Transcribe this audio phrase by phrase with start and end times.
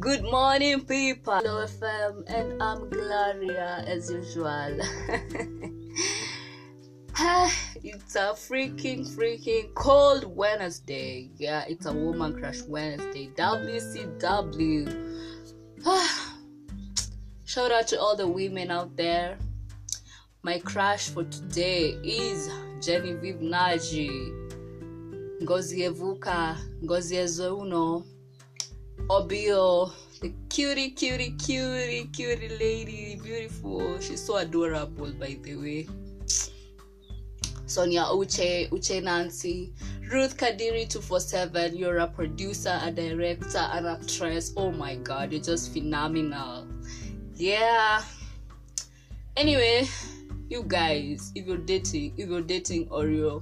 [0.00, 1.34] morning, people.
[1.34, 4.46] Hello, FM, and I'm Gloria as usual.
[7.84, 11.28] it's a freaking, freaking cold Wednesday.
[11.36, 13.28] Yeah, it's a woman crush Wednesday.
[13.36, 14.88] WCW.
[17.44, 19.36] Shout out to all the women out there.
[20.42, 22.48] My crush for today is
[22.80, 24.48] Genevieve Nnaji.
[25.42, 28.02] Ngozi Evuka, Ngozi Ezeonu,
[29.08, 33.98] Obio, the cutie, cutie, cutie, cutie lady, beautiful.
[34.00, 35.88] She's so adorable, by the way.
[37.66, 39.72] Sonia Uche, Uche Nancy,
[40.10, 41.76] Ruth Kadiri 247.
[41.76, 44.52] You're a producer, a director, an actress.
[44.56, 46.66] Oh my god, you're just phenomenal.
[47.34, 48.02] Yeah.
[49.36, 49.88] Anyway,
[50.48, 53.40] you guys, if you're dating, if you're dating or you're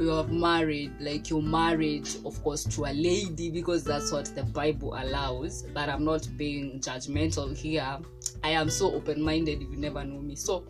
[0.00, 4.42] you have married, like you're married, of course, to a lady because that's what the
[4.42, 5.62] Bible allows.
[5.62, 7.98] But I'm not being judgmental here.
[8.42, 10.36] I am so open minded you never know me.
[10.36, 10.64] So,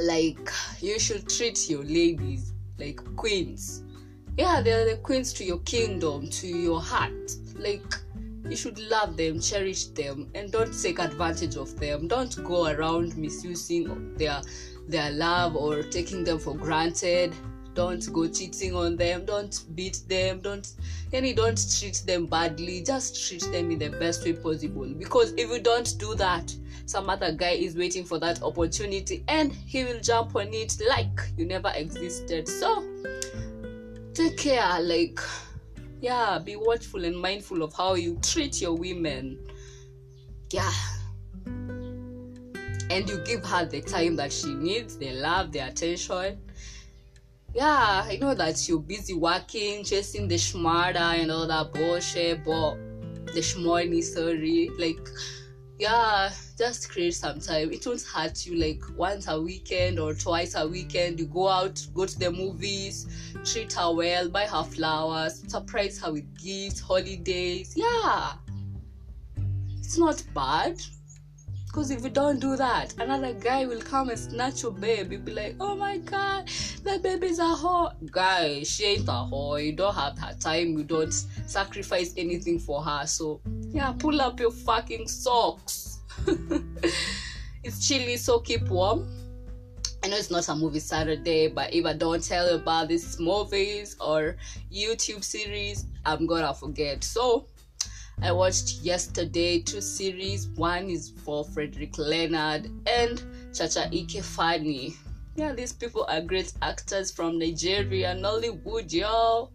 [0.00, 3.82] like, you should treat your ladies like queens.
[4.36, 7.36] Yeah, they're the queens to your kingdom, to your heart.
[7.56, 7.94] Like,
[8.48, 12.06] you should love them, cherish them, and don't take advantage of them.
[12.06, 14.42] Don't go around misusing their
[14.88, 17.34] their love or taking them for granted.
[17.74, 19.26] Don't go cheating on them.
[19.26, 20.40] Don't beat them.
[20.40, 20.72] Don't
[21.12, 22.82] any don't treat them badly.
[22.82, 24.86] Just treat them in the best way possible.
[24.86, 26.54] Because if you don't do that,
[26.86, 31.20] some other guy is waiting for that opportunity and he will jump on it like
[31.36, 32.48] you never existed.
[32.48, 32.82] So
[34.14, 35.20] take care, like
[36.00, 39.38] yeah, be watchful and mindful of how you treat your women.
[40.50, 40.72] Yeah
[42.90, 46.38] and you give her the time that she needs, the love, the attention.
[47.54, 52.74] Yeah, I know that you're busy working, chasing the shmada and all that bullshit, but
[53.32, 54.70] the shmoney, sorry.
[54.78, 55.08] Like,
[55.78, 57.72] yeah, just create some time.
[57.72, 61.18] It won't hurt you like once a weekend or twice a weekend.
[61.18, 63.06] You go out, go to the movies,
[63.44, 67.74] treat her well, buy her flowers, surprise her with gifts, holidays.
[67.76, 68.32] Yeah,
[69.78, 70.80] it's not bad.
[71.76, 75.18] Because if you don't do that, another guy will come and snatch your baby.
[75.18, 76.48] Be like, oh my god,
[76.82, 77.92] the baby's a whore.
[78.10, 79.62] Guy, she ain't a whore.
[79.62, 80.78] You don't have her time.
[80.78, 83.06] You don't sacrifice anything for her.
[83.06, 85.98] So, yeah, pull up your fucking socks.
[87.62, 89.06] it's chilly, so keep warm.
[90.02, 93.20] I know it's not a movie Saturday, but if I don't tell you about these
[93.20, 94.36] movies or
[94.72, 97.04] YouTube series, I'm gonna forget.
[97.04, 97.48] So,
[98.22, 100.48] I watched yesterday two series.
[100.56, 103.22] One is for Frederick Leonard and
[103.54, 104.96] Chacha Eke Faani.
[105.36, 109.52] Yeah, these people are great actors from Nigeria, Nollywood, y'all.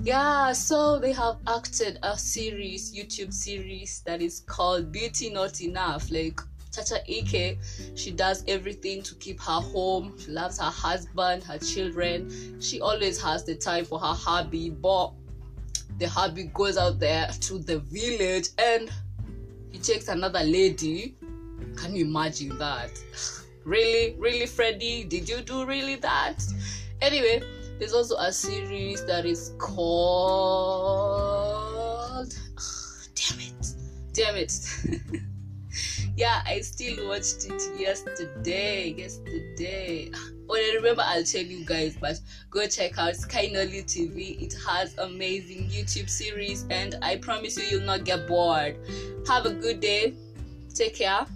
[0.00, 6.08] Yeah, so they have acted a series, YouTube series that is called Beauty Not Enough.
[6.12, 6.40] Like
[6.72, 7.58] Chacha Eke,
[7.96, 10.14] she does everything to keep her home.
[10.18, 12.60] She loves her husband, her children.
[12.60, 15.10] She always has the time for her hobby, but
[15.98, 18.90] the hubby goes out there to the village and
[19.70, 21.16] he takes another lady.
[21.76, 22.90] Can you imagine that?
[23.64, 25.04] really, really, Freddy?
[25.04, 26.42] Did you do really that?
[27.00, 27.42] Anyway,
[27.78, 29.88] there's also a series that is called.
[33.14, 33.74] damn it!
[34.12, 34.52] Damn it!
[36.18, 38.90] yeah, I still watched it yesterday.
[38.90, 40.10] Yesterday.
[40.48, 42.18] When I remember, I'll tell you guys, but
[42.50, 44.40] go check out Sky Nolly TV.
[44.40, 48.78] It has amazing YouTube series, and I promise you, you'll not get bored.
[49.28, 50.14] Have a good day.
[50.74, 51.26] Take care.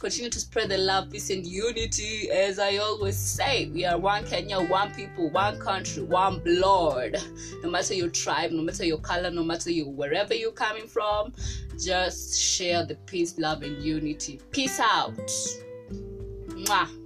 [0.00, 2.30] Continue to spread the love, peace, and unity.
[2.30, 7.18] As I always say, we are one Kenya, one people, one country, one blood.
[7.62, 11.34] No matter your tribe, no matter your color, no matter you wherever you're coming from,
[11.78, 14.40] just share the peace, love, and unity.
[14.50, 15.18] Peace out.
[16.48, 16.99] Mwah.